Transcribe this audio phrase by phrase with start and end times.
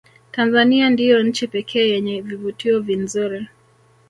[0.31, 3.47] tanzania ndiyo nchi pekee yenye vivutio vinzuri